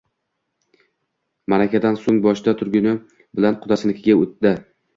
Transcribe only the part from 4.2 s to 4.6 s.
oʼtdi.